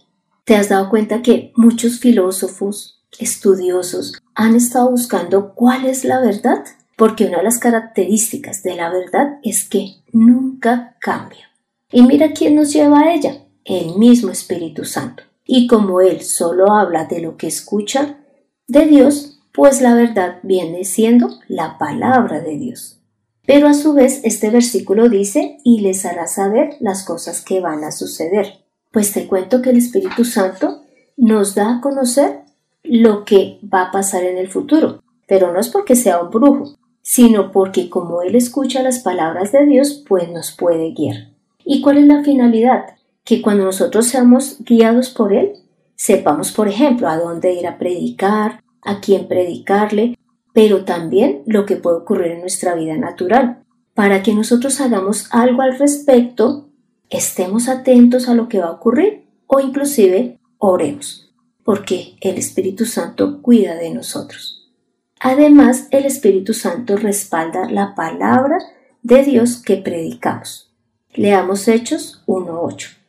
¿Te 0.44 0.56
has 0.56 0.68
dado 0.68 0.90
cuenta 0.90 1.22
que 1.22 1.52
muchos 1.54 2.00
filósofos, 2.00 3.00
estudiosos, 3.18 4.20
han 4.34 4.56
estado 4.56 4.90
buscando 4.90 5.54
cuál 5.54 5.86
es 5.86 6.04
la 6.04 6.20
verdad? 6.20 6.64
porque 7.00 7.24
una 7.24 7.38
de 7.38 7.44
las 7.44 7.58
características 7.58 8.62
de 8.62 8.76
la 8.76 8.90
verdad 8.90 9.38
es 9.42 9.66
que 9.66 10.02
nunca 10.12 10.96
cambia. 11.00 11.48
Y 11.90 12.02
mira 12.02 12.32
quién 12.32 12.56
nos 12.56 12.74
lleva 12.74 13.00
a 13.00 13.14
ella, 13.14 13.46
el 13.64 13.96
mismo 13.96 14.30
Espíritu 14.30 14.84
Santo. 14.84 15.22
Y 15.44 15.66
como 15.66 16.00
Él 16.00 16.22
solo 16.22 16.72
habla 16.72 17.04
de 17.04 17.20
lo 17.20 17.36
que 17.36 17.46
escucha 17.46 18.18
de 18.66 18.86
Dios, 18.86 19.40
pues 19.52 19.80
la 19.80 19.94
verdad 19.94 20.38
viene 20.42 20.84
siendo 20.84 21.28
la 21.48 21.76
palabra 21.78 22.40
de 22.40 22.56
Dios. 22.56 23.00
Pero 23.46 23.66
a 23.66 23.74
su 23.74 23.94
vez 23.94 24.20
este 24.22 24.50
versículo 24.50 25.08
dice, 25.08 25.58
y 25.64 25.80
les 25.80 26.06
hará 26.06 26.28
saber 26.28 26.76
las 26.80 27.04
cosas 27.04 27.44
que 27.44 27.60
van 27.60 27.82
a 27.84 27.90
suceder. 27.90 28.64
Pues 28.92 29.12
te 29.12 29.26
cuento 29.26 29.60
que 29.60 29.70
el 29.70 29.78
Espíritu 29.78 30.24
Santo 30.24 30.82
nos 31.16 31.54
da 31.54 31.76
a 31.76 31.80
conocer 31.80 32.42
lo 32.82 33.24
que 33.24 33.58
va 33.62 33.82
a 33.82 33.90
pasar 33.90 34.24
en 34.24 34.38
el 34.38 34.48
futuro, 34.48 35.02
pero 35.26 35.52
no 35.52 35.60
es 35.60 35.68
porque 35.68 35.96
sea 35.96 36.22
un 36.22 36.30
brujo, 36.30 36.76
sino 37.02 37.50
porque 37.50 37.90
como 37.90 38.22
Él 38.22 38.36
escucha 38.36 38.82
las 38.82 39.00
palabras 39.00 39.52
de 39.52 39.66
Dios, 39.66 40.04
pues 40.08 40.30
nos 40.30 40.52
puede 40.52 40.92
guiar. 40.92 41.30
¿Y 41.64 41.82
cuál 41.82 41.98
es 41.98 42.06
la 42.06 42.22
finalidad? 42.22 42.86
Que 43.30 43.42
cuando 43.42 43.64
nosotros 43.64 44.08
seamos 44.08 44.56
guiados 44.58 45.10
por 45.10 45.32
Él, 45.32 45.52
sepamos, 45.94 46.50
por 46.50 46.66
ejemplo, 46.66 47.08
a 47.08 47.16
dónde 47.16 47.54
ir 47.54 47.64
a 47.68 47.78
predicar, 47.78 48.60
a 48.82 49.00
quién 49.00 49.28
predicarle, 49.28 50.18
pero 50.52 50.84
también 50.84 51.44
lo 51.46 51.64
que 51.64 51.76
puede 51.76 51.98
ocurrir 51.98 52.32
en 52.32 52.40
nuestra 52.40 52.74
vida 52.74 52.96
natural, 52.96 53.62
para 53.94 54.24
que 54.24 54.34
nosotros 54.34 54.80
hagamos 54.80 55.28
algo 55.30 55.62
al 55.62 55.78
respecto, 55.78 56.70
estemos 57.08 57.68
atentos 57.68 58.28
a 58.28 58.34
lo 58.34 58.48
que 58.48 58.58
va 58.58 58.66
a 58.66 58.72
ocurrir 58.72 59.28
o 59.46 59.60
inclusive 59.60 60.40
oremos, 60.58 61.32
porque 61.62 62.16
el 62.22 62.36
Espíritu 62.36 62.84
Santo 62.84 63.40
cuida 63.42 63.76
de 63.76 63.94
nosotros. 63.94 64.72
Además, 65.20 65.86
el 65.92 66.04
Espíritu 66.04 66.52
Santo 66.52 66.96
respalda 66.96 67.70
la 67.70 67.94
palabra 67.94 68.58
de 69.04 69.22
Dios 69.22 69.62
que 69.62 69.76
predicamos. 69.76 70.74
Leamos 71.14 71.68
Hechos 71.68 72.24
1.8 72.26 72.99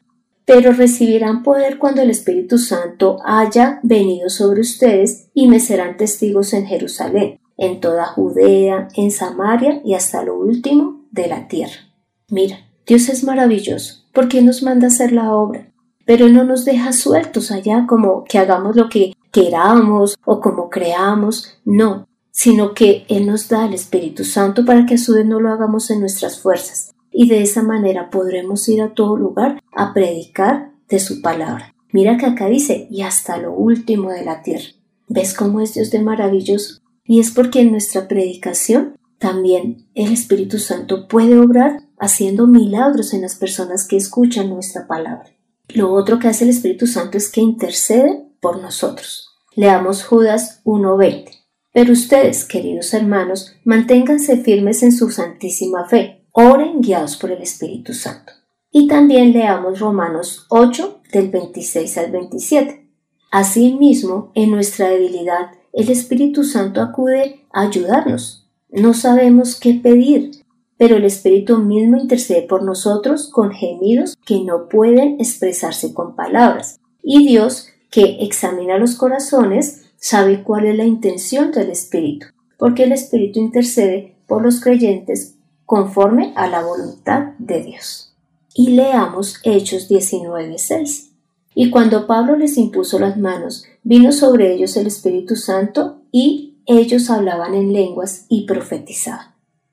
pero 0.53 0.73
recibirán 0.73 1.43
poder 1.43 1.77
cuando 1.77 2.01
el 2.01 2.09
Espíritu 2.09 2.57
Santo 2.57 3.19
haya 3.23 3.79
venido 3.83 4.29
sobre 4.29 4.59
ustedes 4.59 5.29
y 5.33 5.47
me 5.47 5.61
serán 5.61 5.95
testigos 5.95 6.51
en 6.51 6.65
Jerusalén, 6.65 7.39
en 7.55 7.79
toda 7.79 8.07
Judea, 8.07 8.89
en 8.97 9.11
Samaria 9.11 9.81
y 9.85 9.93
hasta 9.93 10.23
lo 10.23 10.37
último 10.37 11.05
de 11.09 11.29
la 11.29 11.47
tierra. 11.47 11.87
Mira, 12.27 12.57
Dios 12.85 13.07
es 13.07 13.23
maravilloso, 13.23 14.03
porque 14.11 14.41
nos 14.41 14.61
manda 14.61 14.87
hacer 14.87 15.13
la 15.13 15.33
obra, 15.33 15.71
pero 16.05 16.27
no 16.27 16.43
nos 16.43 16.65
deja 16.65 16.91
sueltos 16.91 17.49
allá 17.49 17.85
como 17.87 18.25
que 18.25 18.37
hagamos 18.37 18.75
lo 18.75 18.89
que 18.89 19.13
queramos 19.31 20.17
o 20.25 20.41
como 20.41 20.69
creamos, 20.69 21.61
no, 21.63 22.09
sino 22.31 22.73
que 22.73 23.05
Él 23.07 23.25
nos 23.25 23.47
da 23.47 23.67
el 23.67 23.73
Espíritu 23.73 24.25
Santo 24.25 24.65
para 24.65 24.85
que 24.85 24.95
a 24.95 24.97
su 24.97 25.13
vez 25.13 25.25
no 25.25 25.39
lo 25.39 25.49
hagamos 25.49 25.89
en 25.91 26.01
nuestras 26.01 26.41
fuerzas, 26.41 26.93
y 27.11 27.27
de 27.27 27.41
esa 27.41 27.61
manera 27.61 28.09
podremos 28.09 28.67
ir 28.69 28.81
a 28.81 28.93
todo 28.93 29.17
lugar 29.17 29.61
a 29.73 29.93
predicar 29.93 30.71
de 30.89 30.99
su 30.99 31.21
palabra. 31.21 31.75
Mira 31.91 32.17
que 32.17 32.25
acá 32.25 32.47
dice, 32.47 32.87
y 32.89 33.01
hasta 33.01 33.37
lo 33.37 33.53
último 33.53 34.11
de 34.11 34.23
la 34.23 34.41
tierra. 34.41 34.69
¿Ves 35.07 35.33
cómo 35.33 35.59
es 35.59 35.73
Dios 35.73 35.91
de 35.91 36.01
maravilloso? 36.01 36.79
Y 37.03 37.19
es 37.19 37.31
porque 37.31 37.61
en 37.61 37.71
nuestra 37.71 38.07
predicación 38.07 38.95
también 39.19 39.89
el 39.93 40.13
Espíritu 40.13 40.57
Santo 40.57 41.07
puede 41.07 41.37
obrar 41.37 41.83
haciendo 41.99 42.47
milagros 42.47 43.13
en 43.13 43.21
las 43.21 43.35
personas 43.35 43.87
que 43.87 43.97
escuchan 43.97 44.49
nuestra 44.49 44.87
palabra. 44.87 45.29
Lo 45.67 45.91
otro 45.93 46.17
que 46.17 46.29
hace 46.29 46.45
el 46.45 46.49
Espíritu 46.49 46.87
Santo 46.87 47.17
es 47.17 47.29
que 47.29 47.41
intercede 47.41 48.25
por 48.39 48.61
nosotros. 48.61 49.27
Leamos 49.55 50.03
Judas 50.03 50.61
1.20. 50.63 51.29
Pero 51.73 51.93
ustedes, 51.93 52.45
queridos 52.45 52.93
hermanos, 52.93 53.53
manténganse 53.63 54.37
firmes 54.37 54.81
en 54.83 54.91
su 54.91 55.09
santísima 55.09 55.87
fe 55.87 56.20
oren 56.33 56.81
guiados 56.81 57.17
por 57.17 57.31
el 57.31 57.41
Espíritu 57.41 57.93
Santo. 57.93 58.33
Y 58.71 58.87
también 58.87 59.33
leamos 59.33 59.79
Romanos 59.79 60.45
8 60.49 61.01
del 61.11 61.29
26 61.29 61.97
al 61.97 62.11
27. 62.11 62.87
Asimismo, 63.31 64.31
en 64.33 64.51
nuestra 64.51 64.89
debilidad, 64.89 65.51
el 65.73 65.89
Espíritu 65.89 66.43
Santo 66.43 66.81
acude 66.81 67.41
a 67.53 67.61
ayudarnos. 67.61 68.47
No 68.69 68.93
sabemos 68.93 69.59
qué 69.59 69.73
pedir, 69.73 70.31
pero 70.77 70.95
el 70.95 71.05
Espíritu 71.05 71.57
mismo 71.57 71.97
intercede 71.97 72.43
por 72.43 72.63
nosotros 72.63 73.29
con 73.29 73.51
gemidos 73.51 74.17
que 74.25 74.41
no 74.41 74.69
pueden 74.69 75.19
expresarse 75.19 75.93
con 75.93 76.15
palabras. 76.15 76.79
Y 77.03 77.25
Dios, 77.25 77.67
que 77.89 78.17
examina 78.21 78.77
los 78.77 78.95
corazones, 78.95 79.91
sabe 79.97 80.43
cuál 80.43 80.65
es 80.65 80.77
la 80.77 80.85
intención 80.85 81.51
del 81.51 81.69
Espíritu, 81.69 82.27
porque 82.57 82.83
el 82.83 82.93
Espíritu 82.93 83.39
intercede 83.39 84.15
por 84.27 84.41
los 84.41 84.61
creyentes 84.61 85.35
conforme 85.71 86.33
a 86.35 86.47
la 86.47 86.65
voluntad 86.65 87.27
de 87.39 87.63
Dios. 87.63 88.13
Y 88.53 88.71
leamos 88.71 89.39
Hechos 89.45 89.87
19:6. 89.87 91.11
Y 91.55 91.69
cuando 91.69 92.07
Pablo 92.07 92.35
les 92.35 92.57
impuso 92.57 92.99
las 92.99 93.15
manos, 93.15 93.63
vino 93.81 94.11
sobre 94.11 94.53
ellos 94.53 94.75
el 94.75 94.87
Espíritu 94.87 95.37
Santo 95.37 96.01
y 96.11 96.57
ellos 96.65 97.09
hablaban 97.09 97.53
en 97.53 97.71
lenguas 97.71 98.25
y 98.27 98.45
profetizaban. 98.45 99.27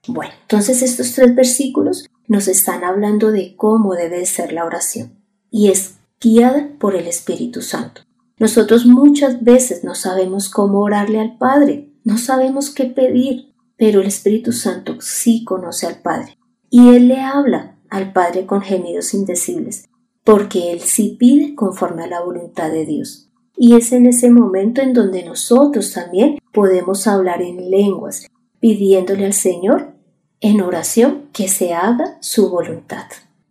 Bueno, 0.06 0.34
entonces 0.42 0.82
estos 0.82 1.14
tres 1.14 1.34
versículos 1.34 2.06
nos 2.28 2.46
están 2.46 2.84
hablando 2.84 3.32
de 3.32 3.56
cómo 3.56 3.94
debe 3.94 4.24
ser 4.24 4.52
la 4.52 4.66
oración 4.66 5.18
y 5.50 5.66
es 5.66 5.96
guiada 6.20 6.68
por 6.78 6.94
el 6.94 7.08
Espíritu 7.08 7.60
Santo. 7.60 8.02
Nosotros 8.38 8.86
muchas 8.86 9.42
veces 9.42 9.82
no 9.82 9.96
sabemos 9.96 10.48
cómo 10.48 10.78
orarle 10.78 11.18
al 11.18 11.38
Padre, 11.38 11.90
no 12.04 12.18
sabemos 12.18 12.70
qué 12.70 12.84
pedir, 12.84 13.48
pero 13.78 14.00
el 14.00 14.08
Espíritu 14.08 14.52
Santo 14.52 15.00
sí 15.00 15.44
conoce 15.44 15.86
al 15.86 16.02
Padre 16.02 16.36
y 16.68 16.88
Él 16.88 17.08
le 17.08 17.20
habla 17.20 17.78
al 17.88 18.12
Padre 18.12 18.44
con 18.44 18.60
gemidos 18.60 19.14
indecibles, 19.14 19.88
porque 20.24 20.72
Él 20.72 20.80
sí 20.80 21.16
pide 21.18 21.54
conforme 21.54 22.04
a 22.04 22.08
la 22.08 22.20
voluntad 22.20 22.70
de 22.70 22.84
Dios. 22.84 23.30
Y 23.56 23.76
es 23.76 23.92
en 23.92 24.06
ese 24.06 24.30
momento 24.30 24.82
en 24.82 24.92
donde 24.92 25.24
nosotros 25.24 25.92
también 25.92 26.38
podemos 26.52 27.06
hablar 27.06 27.40
en 27.40 27.70
lenguas, 27.70 28.26
pidiéndole 28.60 29.24
al 29.24 29.32
Señor 29.32 29.94
en 30.40 30.60
oración 30.60 31.28
que 31.32 31.48
se 31.48 31.72
haga 31.72 32.18
su 32.20 32.50
voluntad. 32.50 33.06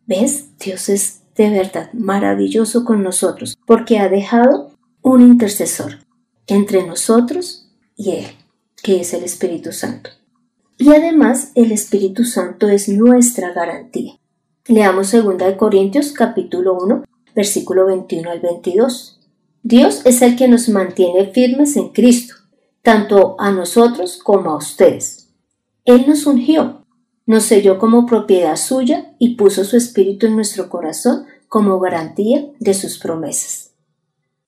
¿Ves? 0.06 0.58
Dios 0.60 0.88
es 0.90 1.22
de 1.36 1.50
verdad 1.50 1.92
maravilloso 1.94 2.86
con 2.86 3.04
nosotros, 3.04 3.58
porque 3.66 4.00
ha 4.00 4.10
dejado 4.10 4.72
un 5.02 5.22
intercesor 5.22 6.00
entre 6.48 6.86
nosotros 6.86 7.70
y 7.96 8.12
Él 8.12 8.28
que 8.82 9.02
es 9.02 9.14
el 9.14 9.24
Espíritu 9.24 9.72
Santo. 9.72 10.10
Y 10.78 10.90
además 10.90 11.52
el 11.56 11.72
Espíritu 11.72 12.24
Santo 12.24 12.70
es 12.70 12.88
nuestra 12.90 13.52
garantía. 13.52 14.14
Leamos 14.68 15.12
2 15.12 15.54
Corintios 15.58 16.12
capítulo 16.12 16.78
1, 16.82 17.04
versículo 17.36 17.86
21 17.88 18.30
al 18.30 18.40
22. 18.40 19.20
Dios 19.64 20.02
es 20.06 20.22
el 20.22 20.36
que 20.36 20.48
nos 20.48 20.70
mantiene 20.70 21.32
firmes 21.32 21.76
en 21.78 21.90
Cristo, 21.90 22.36
tanto 22.82 23.36
a 23.40 23.52
nosotros 23.52 24.18
como 24.18 24.52
a 24.52 24.58
ustedes. 24.58 25.30
Él 25.84 26.06
nos 26.08 26.26
ungió, 26.26 26.86
nos 27.26 27.44
selló 27.44 27.80
como 27.80 28.06
propiedad 28.06 28.56
suya 28.56 29.14
y 29.20 29.36
puso 29.36 29.64
su 29.64 29.78
espíritu 29.78 30.28
en 30.28 30.36
nuestro 30.36 30.70
corazón 30.70 31.26
como 31.48 31.80
garantía 31.80 32.46
de 32.60 32.74
sus 32.74 33.00
promesas. 33.00 33.72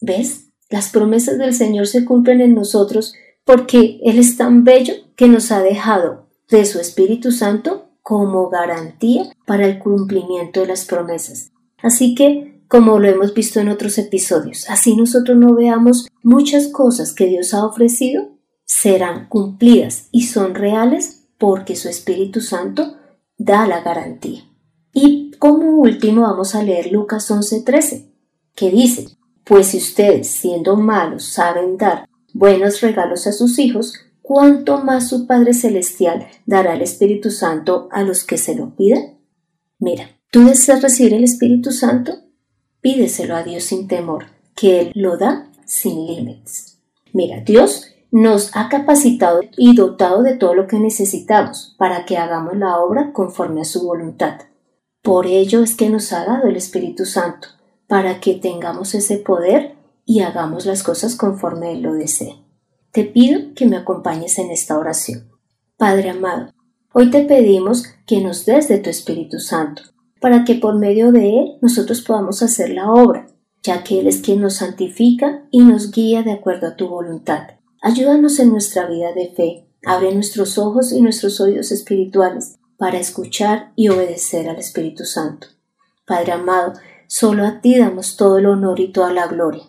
¿Ves? 0.02 0.46
Las 0.70 0.90
promesas 0.90 1.38
del 1.38 1.54
Señor 1.54 1.88
se 1.88 2.06
cumplen 2.06 2.42
en 2.42 2.54
nosotros 2.54 3.14
porque 3.46 4.00
Él 4.04 4.20
es 4.20 4.38
tan 4.38 4.64
bello 4.64 4.94
que 5.16 5.28
nos 5.28 5.52
ha 5.52 5.62
dejado 5.62 6.28
de 6.50 6.66
su 6.66 6.80
Espíritu 6.80 7.32
Santo 7.32 7.90
como 8.02 8.50
garantía 8.50 9.32
para 9.46 9.66
el 9.66 9.80
cumplimiento 9.80 10.62
de 10.62 10.68
las 10.68 10.86
promesas. 10.86 11.52
Así 11.82 12.16
que, 12.16 12.64
como 12.68 13.00
lo 13.00 13.08
hemos 13.08 13.34
visto 13.34 13.60
en 13.60 13.70
otros 13.70 13.98
episodios, 13.98 14.70
así 14.70 14.96
nosotros 14.96 15.38
no 15.38 15.54
veamos 15.54 16.08
muchas 16.24 16.68
cosas 16.68 17.14
que 17.14 17.28
Dios 17.28 17.54
ha 17.54 17.66
ofrecido, 17.66 18.30
serán 18.66 19.28
cumplidas 19.30 20.10
y 20.12 20.24
son 20.24 20.56
reales 20.56 21.28
porque 21.38 21.76
su 21.76 21.90
Espíritu 21.90 22.42
Santo 22.42 22.98
da 23.38 23.68
la 23.68 23.82
garantía. 23.82 24.44
Y 24.94 25.32
como 25.40 25.80
último 25.80 26.22
vamos 26.22 26.56
a 26.56 26.64
leer 26.64 26.92
Lucas 26.92 27.30
11:13, 27.32 28.12
que 28.56 28.72
dice, 28.72 29.08
pues 29.44 29.68
si 29.68 29.78
ustedes, 29.78 30.28
siendo 30.28 30.76
malos, 30.76 31.24
saben 31.26 31.78
dar 31.78 32.08
buenos 32.34 32.82
regalos 32.82 33.28
a 33.28 33.32
sus 33.32 33.60
hijos, 33.60 33.94
¿cuánto 34.22 34.84
más 34.84 35.10
su 35.10 35.28
Padre 35.28 35.54
Celestial 35.54 36.28
dará 36.46 36.74
el 36.74 36.82
Espíritu 36.82 37.32
Santo 37.32 37.88
a 37.92 38.04
los 38.04 38.24
que 38.24 38.38
se 38.38 38.56
lo 38.56 38.76
pidan? 38.76 39.20
Mira, 39.80 40.10
¿tú 40.32 40.46
deseas 40.46 40.82
recibir 40.82 41.14
el 41.14 41.24
Espíritu 41.24 41.72
Santo? 41.72 42.14
Pídeselo 42.82 43.36
a 43.36 43.44
Dios 43.44 43.64
sin 43.64 43.88
temor, 43.88 44.26
que 44.56 44.80
Él 44.82 44.92
lo 44.96 45.18
da 45.18 45.52
sin 45.66 46.06
límites. 46.06 46.80
Mira, 47.14 47.42
Dios 47.42 47.88
nos 48.12 48.56
ha 48.56 48.70
capacitado 48.70 49.42
y 49.56 49.76
dotado 49.76 50.24
de 50.24 50.36
todo 50.36 50.56
lo 50.56 50.68
que 50.68 50.80
necesitamos 50.80 51.76
para 51.78 52.06
que 52.06 52.18
hagamos 52.18 52.58
la 52.58 52.80
obra 52.80 53.14
conforme 53.14 53.62
a 53.62 53.66
su 53.66 53.86
voluntad. 53.86 54.40
Por 55.02 55.28
ello 55.28 55.64
es 55.64 55.76
que 55.76 55.90
nos 55.90 56.12
ha 56.12 56.26
dado 56.26 56.48
el 56.48 56.56
Espíritu 56.56 57.06
Santo, 57.06 57.48
para 57.88 58.20
que 58.20 58.36
tengamos 58.36 58.94
ese 58.94 59.18
poder 59.18 59.76
y 60.10 60.22
hagamos 60.22 60.66
las 60.66 60.82
cosas 60.82 61.16
conforme 61.16 61.72
Él 61.72 61.84
lo 61.84 61.94
desea. 61.94 62.34
Te 62.92 63.04
pido 63.04 63.54
que 63.56 63.68
me 63.68 63.78
acompañes 63.78 64.40
en 64.40 64.50
esta 64.50 64.76
oración. 64.76 65.30
Padre 65.78 66.10
amado, 66.10 66.52
hoy 66.92 67.12
te 67.12 67.26
pedimos 67.26 67.84
que 68.08 68.20
nos 68.20 68.44
des 68.48 68.68
de 68.68 68.80
tu 68.80 68.90
Espíritu 68.90 69.38
Santo, 69.38 69.84
para 70.20 70.46
que 70.46 70.56
por 70.56 70.80
medio 70.80 71.12
de 71.12 71.38
Él 71.38 71.58
nosotros 71.62 72.02
podamos 72.02 72.42
hacer 72.42 72.72
la 72.72 72.92
obra, 72.92 73.28
ya 73.62 73.84
que 73.84 74.00
Él 74.00 74.08
es 74.08 74.22
quien 74.22 74.42
nos 74.42 74.56
santifica 74.56 75.48
y 75.52 75.60
nos 75.60 75.92
guía 75.92 76.24
de 76.24 76.32
acuerdo 76.32 76.66
a 76.66 76.76
tu 76.76 76.88
voluntad. 76.88 77.44
Ayúdanos 77.80 78.40
en 78.40 78.50
nuestra 78.50 78.88
vida 78.88 79.14
de 79.14 79.28
fe, 79.28 79.70
abre 79.86 80.12
nuestros 80.16 80.58
ojos 80.58 80.92
y 80.92 81.04
nuestros 81.04 81.40
oídos 81.40 81.72
espirituales 81.72 82.58
para 82.80 82.98
escuchar 82.98 83.74
y 83.76 83.90
obedecer 83.90 84.50
al 84.50 84.58
Espíritu 84.58 85.06
Santo. 85.06 85.50
Padre 86.08 86.32
amado, 86.32 86.74
solo 87.06 87.46
a 87.46 87.62
ti 87.62 87.78
damos 87.78 88.18
todo 88.18 88.40
el 88.40 88.48
honor 88.48 88.80
y 88.80 88.92
toda 88.92 89.14
la 89.14 89.28
gloria, 89.28 89.66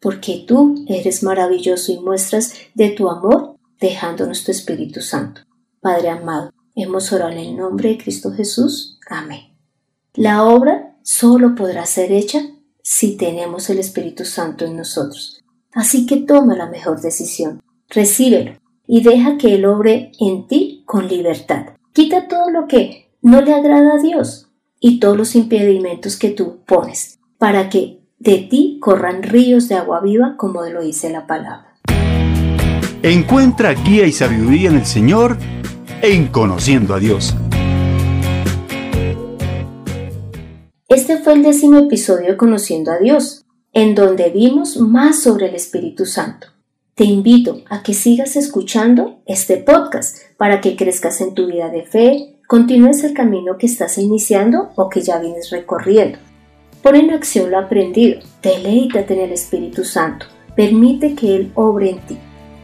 porque 0.00 0.44
tú 0.46 0.84
eres 0.88 1.22
maravilloso 1.22 1.92
y 1.92 1.98
muestras 1.98 2.54
de 2.74 2.90
tu 2.90 3.08
amor 3.08 3.56
dejándonos 3.80 4.44
tu 4.44 4.50
Espíritu 4.50 5.00
Santo. 5.00 5.42
Padre 5.80 6.10
amado, 6.10 6.52
hemos 6.74 7.12
orado 7.12 7.32
en 7.32 7.38
el 7.38 7.56
nombre 7.56 7.90
de 7.90 7.98
Cristo 7.98 8.32
Jesús. 8.32 8.98
Amén. 9.08 9.56
La 10.14 10.44
obra 10.44 10.96
solo 11.02 11.54
podrá 11.54 11.86
ser 11.86 12.12
hecha 12.12 12.40
si 12.82 13.16
tenemos 13.16 13.70
el 13.70 13.78
Espíritu 13.78 14.24
Santo 14.24 14.64
en 14.64 14.76
nosotros. 14.76 15.40
Así 15.72 16.06
que 16.06 16.16
toma 16.16 16.56
la 16.56 16.66
mejor 16.66 17.00
decisión, 17.00 17.62
recíbelo 17.88 18.58
y 18.86 19.02
deja 19.02 19.38
que 19.38 19.54
Él 19.54 19.66
obre 19.66 20.10
en 20.18 20.48
ti 20.48 20.82
con 20.86 21.06
libertad. 21.06 21.74
Quita 21.92 22.26
todo 22.26 22.50
lo 22.50 22.66
que 22.66 23.12
no 23.22 23.40
le 23.40 23.54
agrada 23.54 23.94
a 23.94 24.02
Dios 24.02 24.48
y 24.80 24.98
todos 24.98 25.16
los 25.16 25.36
impedimentos 25.36 26.16
que 26.16 26.30
tú 26.30 26.64
pones, 26.66 27.18
para 27.38 27.68
que 27.68 27.99
de 28.20 28.36
ti 28.36 28.76
corran 28.82 29.22
ríos 29.22 29.66
de 29.68 29.76
agua 29.76 30.00
viva 30.00 30.34
como 30.36 30.62
lo 30.66 30.82
dice 30.82 31.08
la 31.08 31.26
palabra. 31.26 31.74
Encuentra 33.02 33.72
guía 33.72 34.06
y 34.06 34.12
sabiduría 34.12 34.68
en 34.68 34.76
el 34.76 34.84
Señor 34.84 35.38
en 36.02 36.28
Conociendo 36.28 36.94
a 36.94 36.98
Dios. 36.98 37.34
Este 40.86 41.16
fue 41.16 41.32
el 41.32 41.42
décimo 41.42 41.78
episodio 41.78 42.28
de 42.28 42.36
Conociendo 42.36 42.92
a 42.92 42.98
Dios, 42.98 43.46
en 43.72 43.94
donde 43.94 44.28
vimos 44.28 44.76
más 44.76 45.22
sobre 45.22 45.48
el 45.48 45.54
Espíritu 45.54 46.04
Santo. 46.04 46.48
Te 46.94 47.04
invito 47.04 47.62
a 47.70 47.82
que 47.82 47.94
sigas 47.94 48.36
escuchando 48.36 49.22
este 49.24 49.56
podcast 49.56 50.18
para 50.36 50.60
que 50.60 50.76
crezcas 50.76 51.22
en 51.22 51.32
tu 51.32 51.46
vida 51.46 51.70
de 51.70 51.86
fe, 51.86 52.38
continúes 52.46 53.02
el 53.02 53.14
camino 53.14 53.56
que 53.56 53.66
estás 53.66 53.96
iniciando 53.96 54.72
o 54.76 54.90
que 54.90 55.00
ya 55.00 55.18
vienes 55.18 55.48
recorriendo. 55.48 56.18
Pon 56.82 56.96
en 56.96 57.10
acción 57.10 57.50
lo 57.50 57.58
aprendido, 57.58 58.20
deleítate 58.42 59.14
en 59.14 59.20
el 59.20 59.32
Espíritu 59.32 59.84
Santo, 59.84 60.26
permite 60.56 61.14
que 61.14 61.36
Él 61.36 61.52
obre 61.54 61.90
en 61.90 61.98
ti. 62.00 62.18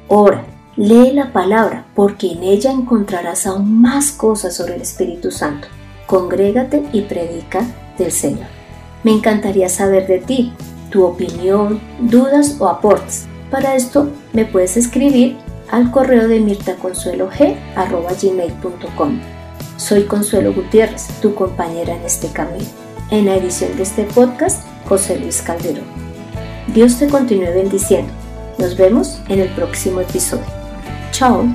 Ora, 0.08 0.44
Lee 0.76 1.12
la 1.12 1.32
palabra, 1.32 1.86
porque 1.94 2.32
en 2.32 2.42
ella 2.42 2.70
encontrarás 2.70 3.46
aún 3.46 3.80
más 3.80 4.12
cosas 4.12 4.54
sobre 4.54 4.74
el 4.74 4.82
Espíritu 4.82 5.30
Santo. 5.30 5.68
Congrégate 6.06 6.82
y 6.92 7.00
predica 7.00 7.62
del 7.96 8.12
Señor. 8.12 8.44
Me 9.02 9.12
encantaría 9.12 9.70
saber 9.70 10.06
de 10.06 10.18
ti, 10.18 10.52
tu 10.90 11.04
opinión, 11.04 11.80
dudas 11.98 12.56
o 12.58 12.68
aportes. 12.68 13.26
Para 13.50 13.74
esto 13.74 14.10
me 14.34 14.44
puedes 14.44 14.76
escribir 14.76 15.38
al 15.70 15.90
correo 15.90 16.28
de 16.28 16.40
mirtaconsuelog.com. 16.40 19.20
Soy 19.78 20.02
Consuelo 20.02 20.52
Gutiérrez, 20.52 21.06
tu 21.22 21.34
compañera 21.34 21.96
en 21.96 22.02
este 22.02 22.28
camino. 22.28 22.85
En 23.10 23.26
la 23.26 23.36
edición 23.36 23.76
de 23.76 23.84
este 23.84 24.04
podcast, 24.04 24.64
José 24.86 25.18
Luis 25.18 25.40
Calderón. 25.40 25.84
Dios 26.74 26.98
te 26.98 27.06
continúe 27.08 27.52
bendiciendo. 27.54 28.12
Nos 28.58 28.76
vemos 28.76 29.20
en 29.28 29.40
el 29.40 29.48
próximo 29.50 30.00
episodio. 30.00 30.44
Ciao 31.12 31.46